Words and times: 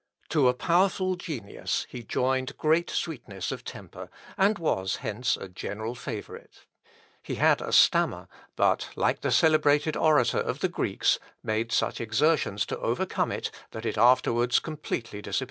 To 0.29 0.47
a 0.47 0.55
powerful 0.55 1.13
genius 1.15 1.85
he 1.87 2.01
joined 2.01 2.57
great 2.57 2.89
sweetness 2.89 3.51
of 3.51 3.63
temper, 3.63 4.09
and 4.35 4.57
was 4.57 4.95
hence 4.95 5.37
a 5.37 5.47
general 5.47 5.93
favourite. 5.93 6.65
He 7.21 7.35
had 7.35 7.61
a 7.61 7.71
stammer, 7.71 8.27
but, 8.55 8.89
like 8.95 9.21
the 9.21 9.29
celebrated 9.29 9.95
orator 9.95 10.39
of 10.39 10.61
the 10.61 10.69
Greeks, 10.69 11.19
made 11.43 11.71
such 11.71 12.01
exertions 12.01 12.65
to 12.65 12.79
overcome 12.79 13.31
it, 13.31 13.51
that 13.69 13.85
it 13.85 13.95
afterwards 13.95 14.57
completely 14.59 15.21
disappeared. 15.21 15.39